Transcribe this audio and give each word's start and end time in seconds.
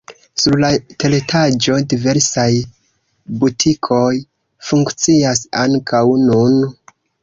Sur 0.43 0.55
la 0.61 0.69
teretaĝo 1.03 1.75
diversaj 1.91 2.47
butikoj 3.45 4.03
funkcias 4.73 5.49
ankaŭ 5.69 6.07
nun. 6.29 6.63